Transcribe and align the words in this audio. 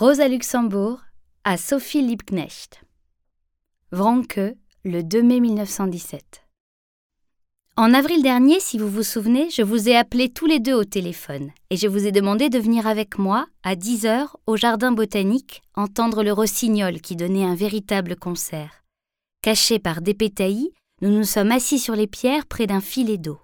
Rosa 0.00 0.28
Luxembourg 0.28 1.00
à 1.44 1.58
Sophie 1.58 2.00
Liebknecht. 2.00 2.80
Vranke, 3.92 4.56
le 4.82 5.02
2 5.02 5.22
mai 5.22 5.40
1917. 5.40 6.42
En 7.76 7.92
avril 7.92 8.22
dernier, 8.22 8.60
si 8.60 8.78
vous 8.78 8.88
vous 8.88 9.02
souvenez, 9.02 9.50
je 9.50 9.60
vous 9.60 9.90
ai 9.90 9.96
appelés 9.96 10.30
tous 10.30 10.46
les 10.46 10.58
deux 10.58 10.72
au 10.72 10.84
téléphone 10.84 11.50
et 11.68 11.76
je 11.76 11.86
vous 11.86 12.06
ai 12.06 12.12
demandé 12.12 12.48
de 12.48 12.58
venir 12.58 12.86
avec 12.86 13.18
moi 13.18 13.46
à 13.62 13.76
10 13.76 14.06
heures 14.06 14.38
au 14.46 14.56
jardin 14.56 14.90
botanique 14.90 15.60
entendre 15.74 16.22
le 16.22 16.32
rossignol 16.32 17.02
qui 17.02 17.14
donnait 17.14 17.44
un 17.44 17.54
véritable 17.54 18.16
concert. 18.16 18.82
Cachés 19.42 19.80
par 19.80 20.00
des 20.00 20.14
pétaillis, 20.14 20.72
nous 21.02 21.10
nous 21.10 21.24
sommes 21.24 21.52
assis 21.52 21.78
sur 21.78 21.94
les 21.94 22.06
pierres 22.06 22.46
près 22.46 22.66
d'un 22.66 22.80
filet 22.80 23.18
d'eau. 23.18 23.38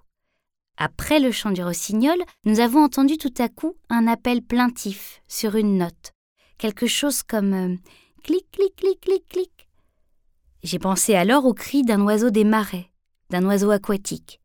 Après 0.79 1.21
le 1.21 1.33
chant 1.33 1.51
du 1.51 1.63
rossignol, 1.63 2.17
nous 2.47 2.61
avons 2.61 2.83
entendu 2.83 3.19
tout 3.19 3.35
à 3.37 3.51
coup 3.51 3.75
un 3.91 4.07
appel 4.07 4.41
plaintif 4.41 5.21
sur 5.29 5.57
une 5.57 5.77
note 5.77 6.16
quelque 6.59 6.87
chose 6.87 7.23
comme 7.23 7.53
euh, 7.53 7.77
clic, 8.23 8.51
clic, 8.51 8.77
clic, 8.77 9.01
clic, 9.01 9.29
clic. 9.29 9.69
J'ai 10.63 10.79
pensé 10.79 11.15
alors 11.15 11.45
au 11.45 11.55
cri 11.55 11.83
d'un 11.83 12.03
oiseau 12.03 12.31
des 12.31 12.45
marais, 12.45 12.91
d'un 13.31 13.45
oiseau 13.47 13.71
aquatique. 13.71 14.41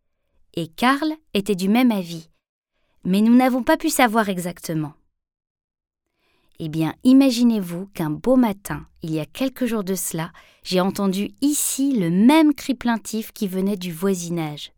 Et 0.53 0.67
Karl 0.67 1.13
était 1.33 1.55
du 1.55 1.69
même 1.69 1.91
avis. 1.91 2.29
Mais 3.03 3.21
nous 3.21 3.35
n'avons 3.35 3.63
pas 3.63 3.77
pu 3.77 3.89
savoir 3.89 4.29
exactement. 4.29 4.93
Eh 6.59 6.69
bien, 6.69 6.93
imaginez-vous 7.03 7.87
qu'un 7.87 8.11
beau 8.11 8.35
matin, 8.35 8.85
il 9.01 9.11
y 9.11 9.19
a 9.19 9.25
quelques 9.25 9.65
jours 9.65 9.83
de 9.83 9.95
cela, 9.95 10.31
j'ai 10.63 10.79
entendu 10.79 11.31
ici 11.41 11.97
le 11.97 12.11
même 12.11 12.53
cri 12.53 12.75
plaintif 12.75 13.31
qui 13.31 13.47
venait 13.47 13.77
du 13.77 13.91
voisinage. 13.91 14.71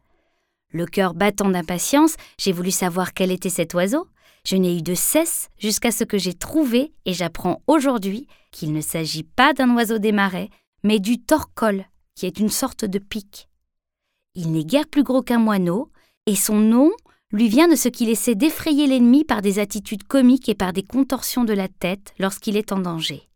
Le 0.69 0.85
cœur 0.85 1.13
battant 1.13 1.49
d'impatience, 1.49 2.15
j'ai 2.37 2.53
voulu 2.53 2.71
savoir 2.71 3.13
quel 3.13 3.31
était 3.31 3.49
cet 3.49 3.73
oiseau, 3.73 4.07
je 4.45 4.57
n'ai 4.57 4.77
eu 4.77 4.81
de 4.81 4.93
cesse 4.93 5.49
jusqu'à 5.57 5.91
ce 5.91 6.03
que 6.03 6.17
j'ai 6.17 6.33
trouvé, 6.33 6.93
et 7.05 7.13
j'apprends 7.13 7.61
aujourd'hui, 7.67 8.27
qu'il 8.51 8.73
ne 8.73 8.81
s'agit 8.81 9.23
pas 9.23 9.53
d'un 9.53 9.73
oiseau 9.75 9.99
des 9.99 10.11
marais, 10.11 10.49
mais 10.83 10.99
du 10.99 11.19
torcol, 11.19 11.85
qui 12.15 12.25
est 12.25 12.39
une 12.39 12.49
sorte 12.49 12.85
de 12.85 12.99
pic. 12.99 13.47
Il 14.35 14.51
n'est 14.51 14.65
guère 14.65 14.87
plus 14.87 15.03
gros 15.03 15.21
qu'un 15.21 15.39
moineau, 15.39 15.89
et 16.25 16.35
son 16.35 16.55
nom 16.55 16.91
lui 17.31 17.47
vient 17.47 17.67
de 17.67 17.75
ce 17.75 17.87
qu'il 17.87 18.09
essaie 18.09 18.35
d'effrayer 18.35 18.85
l'ennemi 18.85 19.23
par 19.23 19.41
des 19.41 19.59
attitudes 19.59 20.03
comiques 20.03 20.49
et 20.49 20.55
par 20.55 20.73
des 20.73 20.83
contorsions 20.83 21.45
de 21.45 21.53
la 21.53 21.67
tête 21.67 22.13
lorsqu'il 22.19 22.57
est 22.57 22.71
en 22.71 22.79
danger. 22.79 23.29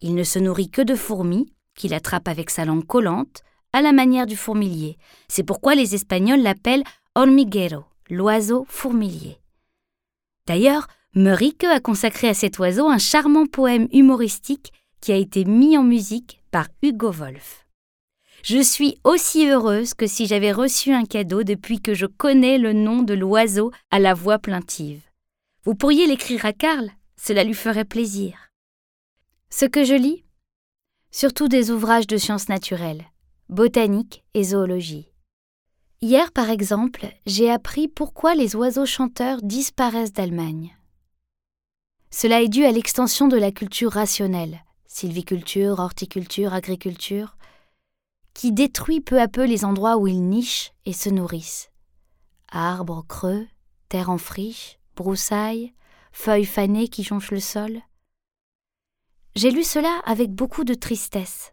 Il 0.00 0.14
ne 0.14 0.22
se 0.22 0.38
nourrit 0.38 0.70
que 0.70 0.82
de 0.82 0.94
fourmis, 0.94 1.52
qu'il 1.74 1.94
attrape 1.94 2.28
avec 2.28 2.50
sa 2.50 2.64
langue 2.64 2.86
collante, 2.86 3.42
à 3.72 3.82
la 3.82 3.92
manière 3.92 4.26
du 4.26 4.36
fourmilier. 4.36 4.96
C'est 5.28 5.42
pourquoi 5.42 5.74
les 5.74 5.94
Espagnols 5.94 6.42
l'appellent 6.42 6.84
hormiguero, 7.14 7.84
l'oiseau 8.10 8.64
fourmilier. 8.68 9.38
D'ailleurs, 10.48 10.86
Meurique 11.14 11.64
a 11.64 11.78
consacré 11.78 12.26
à 12.26 12.32
cet 12.32 12.58
oiseau 12.58 12.88
un 12.88 12.96
charmant 12.96 13.44
poème 13.44 13.86
humoristique 13.92 14.72
qui 15.02 15.12
a 15.12 15.16
été 15.16 15.44
mis 15.44 15.76
en 15.76 15.82
musique 15.82 16.42
par 16.50 16.68
Hugo 16.82 17.10
Wolf. 17.10 17.66
Je 18.42 18.62
suis 18.62 18.98
aussi 19.04 19.46
heureuse 19.46 19.92
que 19.92 20.06
si 20.06 20.26
j'avais 20.26 20.52
reçu 20.52 20.94
un 20.94 21.04
cadeau 21.04 21.42
depuis 21.42 21.80
que 21.80 21.92
je 21.92 22.06
connais 22.06 22.56
le 22.56 22.72
nom 22.72 23.02
de 23.02 23.12
l'oiseau 23.12 23.72
à 23.90 23.98
la 23.98 24.14
voix 24.14 24.38
plaintive. 24.38 25.02
Vous 25.64 25.74
pourriez 25.74 26.06
l'écrire 26.06 26.46
à 26.46 26.54
Karl, 26.54 26.90
cela 27.16 27.44
lui 27.44 27.52
ferait 27.52 27.84
plaisir. 27.84 28.50
Ce 29.50 29.66
que 29.66 29.84
je 29.84 29.94
lis? 29.94 30.24
Surtout 31.10 31.48
des 31.48 31.70
ouvrages 31.70 32.06
de 32.06 32.16
sciences 32.16 32.48
naturelles, 32.48 33.04
botanique 33.50 34.24
et 34.32 34.44
zoologie. 34.44 35.12
Hier, 36.00 36.30
par 36.30 36.48
exemple, 36.48 37.12
j'ai 37.26 37.50
appris 37.50 37.88
pourquoi 37.88 38.36
les 38.36 38.54
oiseaux 38.54 38.86
chanteurs 38.86 39.42
disparaissent 39.42 40.12
d'Allemagne. 40.12 40.76
Cela 42.12 42.40
est 42.40 42.48
dû 42.48 42.64
à 42.64 42.70
l'extension 42.70 43.26
de 43.26 43.36
la 43.36 43.50
culture 43.50 43.90
rationnelle, 43.90 44.64
sylviculture, 44.86 45.80
horticulture, 45.80 46.54
agriculture, 46.54 47.36
qui 48.32 48.52
détruit 48.52 49.00
peu 49.00 49.20
à 49.20 49.26
peu 49.26 49.44
les 49.44 49.64
endroits 49.64 49.96
où 49.96 50.06
ils 50.06 50.22
nichent 50.22 50.72
et 50.86 50.92
se 50.92 51.08
nourrissent. 51.08 51.70
Arbres 52.48 53.04
creux, 53.08 53.48
terre 53.88 54.08
en 54.08 54.18
friche, 54.18 54.78
broussailles, 54.94 55.74
feuilles 56.12 56.44
fanées 56.44 56.86
qui 56.86 57.02
jonchent 57.02 57.32
le 57.32 57.40
sol. 57.40 57.80
J'ai 59.34 59.50
lu 59.50 59.64
cela 59.64 60.00
avec 60.04 60.32
beaucoup 60.32 60.62
de 60.62 60.74
tristesse. 60.74 61.52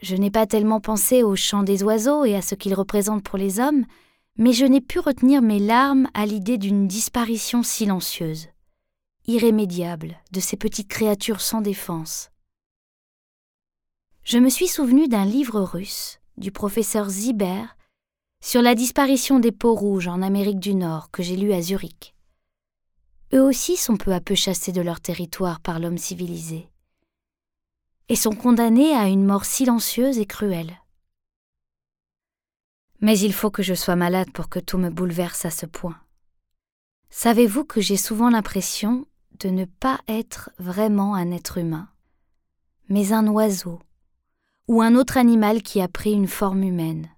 Je 0.00 0.14
n'ai 0.14 0.30
pas 0.30 0.46
tellement 0.46 0.80
pensé 0.80 1.22
au 1.22 1.34
chant 1.34 1.62
des 1.62 1.82
oiseaux 1.82 2.24
et 2.24 2.36
à 2.36 2.42
ce 2.42 2.54
qu'ils 2.54 2.74
représentent 2.74 3.24
pour 3.24 3.38
les 3.38 3.58
hommes, 3.58 3.84
mais 4.36 4.52
je 4.52 4.64
n'ai 4.64 4.80
pu 4.80 5.00
retenir 5.00 5.42
mes 5.42 5.58
larmes 5.58 6.08
à 6.14 6.24
l'idée 6.24 6.58
d'une 6.58 6.86
disparition 6.86 7.64
silencieuse, 7.64 8.48
irrémédiable, 9.26 10.16
de 10.30 10.38
ces 10.38 10.56
petites 10.56 10.88
créatures 10.88 11.40
sans 11.40 11.60
défense. 11.60 12.30
Je 14.22 14.38
me 14.38 14.48
suis 14.48 14.68
souvenu 14.68 15.08
d'un 15.08 15.24
livre 15.24 15.60
russe 15.60 16.20
du 16.36 16.52
professeur 16.52 17.08
Ziber 17.08 17.64
sur 18.40 18.62
la 18.62 18.76
disparition 18.76 19.40
des 19.40 19.50
peaux 19.50 19.74
rouges 19.74 20.06
en 20.06 20.22
Amérique 20.22 20.60
du 20.60 20.74
Nord 20.74 21.10
que 21.10 21.24
j'ai 21.24 21.36
lu 21.36 21.52
à 21.52 21.60
Zurich. 21.60 22.14
Eux 23.34 23.42
aussi 23.42 23.76
sont 23.76 23.96
peu 23.96 24.12
à 24.12 24.20
peu 24.20 24.36
chassés 24.36 24.70
de 24.70 24.80
leur 24.80 25.00
territoire 25.00 25.60
par 25.60 25.80
l'homme 25.80 25.98
civilisé 25.98 26.68
et 28.08 28.16
sont 28.16 28.34
condamnés 28.34 28.94
à 28.94 29.08
une 29.08 29.24
mort 29.24 29.44
silencieuse 29.44 30.18
et 30.18 30.26
cruelle. 30.26 30.78
Mais 33.00 33.18
il 33.18 33.32
faut 33.32 33.50
que 33.50 33.62
je 33.62 33.74
sois 33.74 33.96
malade 33.96 34.30
pour 34.32 34.48
que 34.48 34.58
tout 34.58 34.78
me 34.78 34.90
bouleverse 34.90 35.44
à 35.44 35.50
ce 35.50 35.66
point. 35.66 35.98
Savez-vous 37.10 37.64
que 37.64 37.80
j'ai 37.80 37.96
souvent 37.96 38.30
l'impression 38.30 39.06
de 39.38 39.48
ne 39.48 39.64
pas 39.64 40.00
être 40.08 40.50
vraiment 40.58 41.14
un 41.14 41.30
être 41.30 41.58
humain, 41.58 41.88
mais 42.88 43.12
un 43.12 43.26
oiseau 43.28 43.80
ou 44.66 44.82
un 44.82 44.94
autre 44.94 45.16
animal 45.16 45.62
qui 45.62 45.80
a 45.80 45.88
pris 45.88 46.12
une 46.12 46.26
forme 46.26 46.62
humaine. 46.62 47.08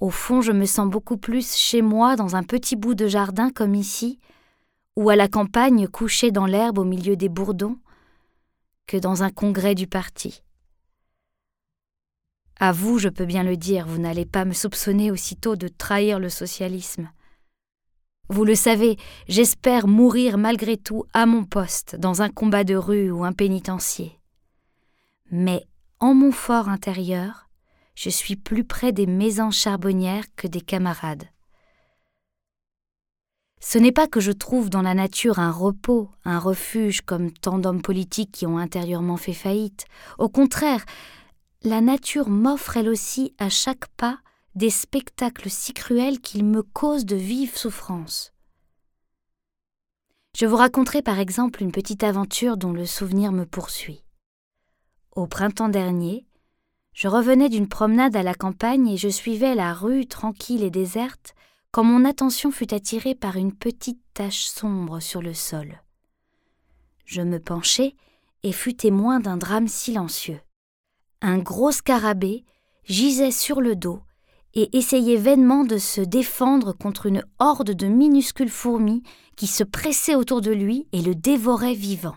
Au 0.00 0.10
fond, 0.10 0.40
je 0.42 0.52
me 0.52 0.66
sens 0.66 0.90
beaucoup 0.90 1.16
plus 1.16 1.54
chez 1.54 1.80
moi 1.80 2.16
dans 2.16 2.36
un 2.36 2.42
petit 2.42 2.76
bout 2.76 2.94
de 2.94 3.06
jardin 3.06 3.50
comme 3.50 3.74
ici, 3.74 4.18
ou 4.96 5.08
à 5.08 5.16
la 5.16 5.28
campagne 5.28 5.88
couché 5.88 6.30
dans 6.30 6.44
l'herbe 6.44 6.78
au 6.78 6.84
milieu 6.84 7.16
des 7.16 7.30
bourdons, 7.30 7.78
que 8.86 8.96
dans 8.96 9.22
un 9.22 9.30
congrès 9.30 9.74
du 9.74 9.86
parti. 9.86 10.42
À 12.58 12.72
vous, 12.72 12.98
je 12.98 13.08
peux 13.08 13.24
bien 13.24 13.42
le 13.42 13.56
dire, 13.56 13.86
vous 13.86 13.98
n'allez 13.98 14.26
pas 14.26 14.44
me 14.44 14.52
soupçonner 14.52 15.10
aussitôt 15.10 15.56
de 15.56 15.68
trahir 15.68 16.18
le 16.18 16.28
socialisme. 16.28 17.10
Vous 18.28 18.44
le 18.44 18.54
savez, 18.54 18.96
j'espère 19.28 19.88
mourir 19.88 20.38
malgré 20.38 20.76
tout 20.76 21.04
à 21.12 21.26
mon 21.26 21.44
poste, 21.44 21.96
dans 21.96 22.22
un 22.22 22.30
combat 22.30 22.64
de 22.64 22.76
rue 22.76 23.10
ou 23.10 23.24
un 23.24 23.32
pénitencier. 23.32 24.18
Mais 25.30 25.66
en 25.98 26.14
mon 26.14 26.32
fort 26.32 26.68
intérieur, 26.68 27.48
je 27.94 28.10
suis 28.10 28.36
plus 28.36 28.64
près 28.64 28.92
des 28.92 29.06
maisons 29.06 29.50
charbonnières 29.50 30.24
que 30.36 30.46
des 30.46 30.60
camarades. 30.60 31.24
Ce 33.64 33.78
n'est 33.78 33.92
pas 33.92 34.08
que 34.08 34.18
je 34.18 34.32
trouve 34.32 34.70
dans 34.70 34.82
la 34.82 34.92
nature 34.92 35.38
un 35.38 35.52
repos, 35.52 36.10
un 36.24 36.40
refuge 36.40 37.00
comme 37.02 37.30
tant 37.30 37.58
d'hommes 37.58 37.80
politiques 37.80 38.32
qui 38.32 38.44
ont 38.44 38.58
intérieurement 38.58 39.16
fait 39.16 39.32
faillite. 39.32 39.86
Au 40.18 40.28
contraire, 40.28 40.84
la 41.62 41.80
nature 41.80 42.28
m'offre 42.28 42.76
elle 42.76 42.88
aussi 42.88 43.34
à 43.38 43.48
chaque 43.48 43.86
pas 43.96 44.18
des 44.56 44.68
spectacles 44.68 45.48
si 45.48 45.72
cruels 45.72 46.20
qu'ils 46.20 46.44
me 46.44 46.64
causent 46.64 47.06
de 47.06 47.14
vives 47.14 47.56
souffrances. 47.56 48.32
Je 50.36 50.44
vous 50.44 50.56
raconterai 50.56 51.00
par 51.00 51.20
exemple 51.20 51.62
une 51.62 51.72
petite 51.72 52.02
aventure 52.02 52.56
dont 52.56 52.72
le 52.72 52.84
souvenir 52.84 53.30
me 53.30 53.46
poursuit. 53.46 54.02
Au 55.14 55.28
printemps 55.28 55.68
dernier, 55.68 56.26
je 56.94 57.06
revenais 57.06 57.48
d'une 57.48 57.68
promenade 57.68 58.16
à 58.16 58.24
la 58.24 58.34
campagne 58.34 58.88
et 58.88 58.96
je 58.96 59.08
suivais 59.08 59.54
la 59.54 59.72
rue 59.72 60.06
tranquille 60.06 60.64
et 60.64 60.70
déserte 60.70 61.36
quand 61.72 61.84
mon 61.84 62.04
attention 62.04 62.50
fut 62.50 62.74
attirée 62.74 63.14
par 63.14 63.36
une 63.36 63.54
petite 63.54 64.00
tache 64.12 64.44
sombre 64.44 65.00
sur 65.00 65.22
le 65.22 65.32
sol. 65.32 65.82
Je 67.06 67.22
me 67.22 67.40
penchai 67.40 67.96
et 68.42 68.52
fus 68.52 68.74
témoin 68.74 69.20
d'un 69.20 69.38
drame 69.38 69.68
silencieux. 69.68 70.40
Un 71.22 71.38
gros 71.38 71.72
scarabée 71.72 72.44
gisait 72.84 73.30
sur 73.30 73.62
le 73.62 73.74
dos 73.74 74.00
et 74.54 74.76
essayait 74.76 75.16
vainement 75.16 75.64
de 75.64 75.78
se 75.78 76.02
défendre 76.02 76.74
contre 76.74 77.06
une 77.06 77.24
horde 77.38 77.70
de 77.70 77.86
minuscules 77.86 78.50
fourmis 78.50 79.02
qui 79.36 79.46
se 79.46 79.64
pressaient 79.64 80.14
autour 80.14 80.42
de 80.42 80.50
lui 80.50 80.88
et 80.92 81.00
le 81.00 81.14
dévoraient 81.14 81.72
vivant. 81.72 82.16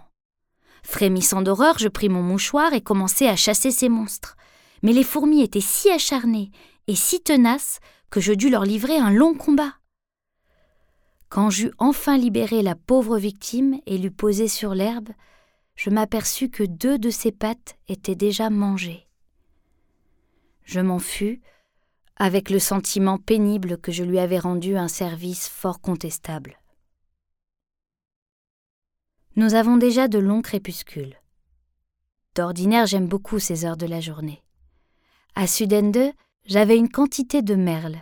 Frémissant 0.84 1.42
d'horreur, 1.42 1.80
je 1.80 1.88
pris 1.88 2.10
mon 2.10 2.22
mouchoir 2.22 2.74
et 2.74 2.82
commençai 2.82 3.28
à 3.30 3.38
chasser 3.38 3.72
ces 3.72 3.88
monstres. 3.88 4.36
Mais 4.84 4.92
les 4.92 5.04
fourmis 5.04 5.42
étaient 5.42 5.62
si 5.62 5.90
acharnées 5.90 6.52
et 6.88 6.96
si 6.96 7.22
tenaces 7.22 7.80
que 8.10 8.20
je 8.20 8.34
dus 8.34 8.50
leur 8.50 8.64
livrer 8.64 8.98
un 8.98 9.12
long 9.12 9.34
combat. 9.34 9.74
Quand 11.30 11.50
j'eus 11.50 11.72
enfin 11.80 12.18
libéré 12.18 12.62
la 12.62 12.76
pauvre 12.76 13.18
victime 13.18 13.80
et 13.86 13.98
l'eus 13.98 14.12
posée 14.12 14.48
sur 14.48 14.74
l'herbe, 14.74 15.10
je 15.76 15.90
m'aperçus 15.90 16.50
que 16.50 16.64
deux 16.64 16.98
de 16.98 17.10
ses 17.10 17.32
pattes 17.32 17.78
étaient 17.88 18.16
déjà 18.16 18.50
mangées. 18.50 19.08
Je 20.64 20.80
m'en 20.80 21.00
fus, 21.00 21.42
avec 22.16 22.50
le 22.50 22.60
sentiment 22.60 23.18
pénible 23.18 23.78
que 23.78 23.92
je 23.92 24.04
lui 24.04 24.20
avais 24.20 24.40
rendu 24.40 24.78
un 24.78 24.88
service 24.88 25.50
fort 25.50 25.82
contestable. 25.82 26.60
Nous 29.36 29.54
avons 29.54 29.76
déjà 29.76 30.08
de 30.08 30.18
longs 30.18 30.42
crépuscules. 30.42 31.18
D'ordinaire, 32.36 32.86
j'aime 32.86 33.08
beaucoup 33.08 33.40
ces 33.40 33.66
heures 33.66 33.78
de 33.78 33.86
la 33.86 34.00
journée. 34.00 34.42
À 35.36 35.46
Sudende, 35.46 36.14
j'avais 36.46 36.78
une 36.78 36.90
quantité 36.90 37.42
de 37.42 37.56
merles. 37.56 38.00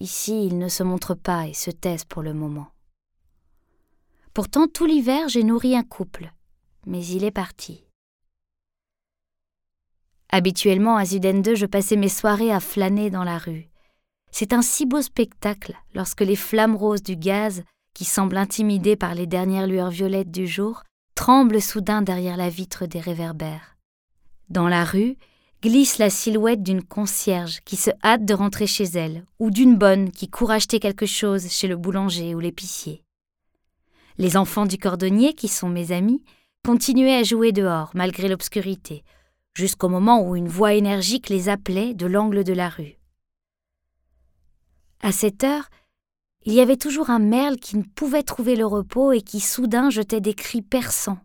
Ici, 0.00 0.46
ils 0.46 0.58
ne 0.58 0.68
se 0.68 0.82
montrent 0.82 1.14
pas 1.14 1.46
et 1.46 1.54
se 1.54 1.70
taisent 1.70 2.04
pour 2.04 2.22
le 2.22 2.34
moment. 2.34 2.68
Pourtant, 4.32 4.66
tout 4.66 4.84
l'hiver, 4.84 5.28
j'ai 5.28 5.44
nourri 5.44 5.76
un 5.76 5.84
couple, 5.84 6.32
mais 6.86 7.04
il 7.06 7.22
est 7.22 7.30
parti. 7.30 7.84
Habituellement, 10.30 10.96
à 10.96 11.04
Sudende, 11.04 11.54
je 11.54 11.66
passais 11.66 11.94
mes 11.94 12.08
soirées 12.08 12.50
à 12.50 12.58
flâner 12.58 13.10
dans 13.10 13.22
la 13.22 13.38
rue. 13.38 13.68
C'est 14.32 14.52
un 14.52 14.62
si 14.62 14.84
beau 14.84 15.00
spectacle 15.00 15.76
lorsque 15.94 16.22
les 16.22 16.34
flammes 16.34 16.74
roses 16.74 17.04
du 17.04 17.14
gaz, 17.14 17.62
qui 17.94 18.04
semblent 18.04 18.36
intimidées 18.36 18.96
par 18.96 19.14
les 19.14 19.28
dernières 19.28 19.68
lueurs 19.68 19.90
violettes 19.90 20.32
du 20.32 20.48
jour, 20.48 20.82
tremblent 21.14 21.62
soudain 21.62 22.02
derrière 22.02 22.36
la 22.36 22.50
vitre 22.50 22.86
des 22.86 22.98
réverbères. 22.98 23.76
Dans 24.48 24.66
la 24.66 24.84
rue, 24.84 25.16
glisse 25.64 25.96
la 25.96 26.10
silhouette 26.10 26.62
d'une 26.62 26.82
concierge 26.82 27.60
qui 27.64 27.76
se 27.76 27.88
hâte 28.02 28.26
de 28.26 28.34
rentrer 28.34 28.66
chez 28.66 28.84
elle, 28.84 29.24
ou 29.38 29.50
d'une 29.50 29.78
bonne 29.78 30.10
qui 30.10 30.28
court 30.28 30.50
acheter 30.50 30.78
quelque 30.78 31.06
chose 31.06 31.48
chez 31.48 31.68
le 31.68 31.76
boulanger 31.78 32.34
ou 32.34 32.40
l'épicier. 32.40 33.02
Les 34.18 34.36
enfants 34.36 34.66
du 34.66 34.76
cordonnier, 34.76 35.32
qui 35.32 35.48
sont 35.48 35.70
mes 35.70 35.90
amis, 35.90 36.22
continuaient 36.66 37.16
à 37.16 37.22
jouer 37.22 37.50
dehors, 37.52 37.92
malgré 37.94 38.28
l'obscurité, 38.28 39.04
jusqu'au 39.54 39.88
moment 39.88 40.28
où 40.28 40.36
une 40.36 40.48
voix 40.48 40.74
énergique 40.74 41.30
les 41.30 41.48
appelait 41.48 41.94
de 41.94 42.04
l'angle 42.04 42.44
de 42.44 42.52
la 42.52 42.68
rue. 42.68 42.98
À 45.00 45.12
cette 45.12 45.44
heure, 45.44 45.70
il 46.44 46.52
y 46.52 46.60
avait 46.60 46.76
toujours 46.76 47.08
un 47.08 47.20
merle 47.20 47.56
qui 47.56 47.78
ne 47.78 47.84
pouvait 47.84 48.22
trouver 48.22 48.54
le 48.54 48.66
repos 48.66 49.12
et 49.12 49.22
qui 49.22 49.40
soudain 49.40 49.88
jetait 49.88 50.20
des 50.20 50.34
cris 50.34 50.60
perçants, 50.60 51.23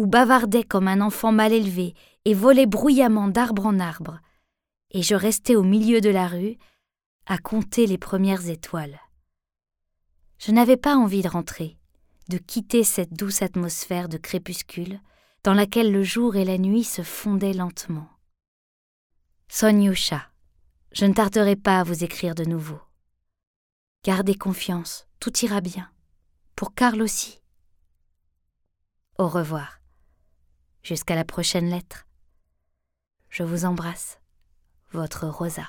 ou 0.00 0.06
bavardait 0.06 0.64
comme 0.64 0.88
un 0.88 1.02
enfant 1.02 1.30
mal 1.30 1.52
élevé 1.52 1.94
et 2.24 2.32
volait 2.32 2.64
bruyamment 2.64 3.28
d'arbre 3.28 3.66
en 3.66 3.78
arbre, 3.78 4.18
et 4.92 5.02
je 5.02 5.14
restais 5.14 5.56
au 5.56 5.62
milieu 5.62 6.00
de 6.00 6.08
la 6.08 6.26
rue 6.26 6.56
à 7.26 7.36
compter 7.36 7.86
les 7.86 7.98
premières 7.98 8.48
étoiles. 8.48 8.98
Je 10.38 10.52
n'avais 10.52 10.78
pas 10.78 10.96
envie 10.96 11.20
de 11.20 11.28
rentrer, 11.28 11.76
de 12.30 12.38
quitter 12.38 12.82
cette 12.82 13.12
douce 13.12 13.42
atmosphère 13.42 14.08
de 14.08 14.16
crépuscule 14.16 15.00
dans 15.44 15.52
laquelle 15.52 15.92
le 15.92 16.02
jour 16.02 16.34
et 16.34 16.46
la 16.46 16.56
nuit 16.56 16.84
se 16.84 17.02
fondaient 17.02 17.52
lentement. 17.52 18.08
Sonyusha, 19.48 20.30
je 20.92 21.04
ne 21.04 21.12
tarderai 21.12 21.56
pas 21.56 21.80
à 21.80 21.84
vous 21.84 22.04
écrire 22.04 22.34
de 22.34 22.44
nouveau. 22.44 22.80
Gardez 24.02 24.34
confiance, 24.34 25.06
tout 25.18 25.36
ira 25.44 25.60
bien. 25.60 25.90
Pour 26.56 26.74
Karl 26.74 27.02
aussi. 27.02 27.42
Au 29.18 29.28
revoir. 29.28 29.79
Jusqu'à 30.82 31.14
la 31.14 31.24
prochaine 31.24 31.68
lettre. 31.68 32.06
Je 33.28 33.42
vous 33.42 33.64
embrasse. 33.64 34.18
Votre 34.92 35.28
Rosa. 35.28 35.68